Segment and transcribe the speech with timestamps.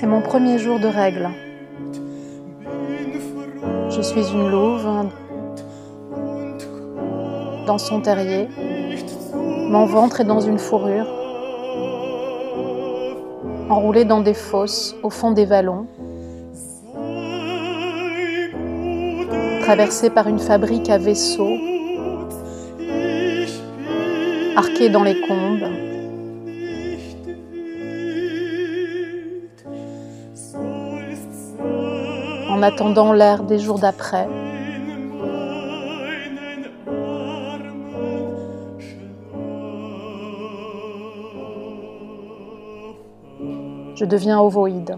[0.00, 1.28] C'est mon premier jour de règle.
[3.90, 4.86] Je suis une louve
[7.66, 8.46] dans son terrier.
[9.34, 11.08] Mon ventre est dans une fourrure,
[13.68, 15.88] enroulée dans des fosses au fond des vallons,
[19.62, 21.58] traversée par une fabrique à vaisseaux,
[24.54, 25.87] arquée dans les combes.
[32.48, 34.28] En attendant l'air des jours d'après.
[43.94, 44.96] Je deviens ovoïde.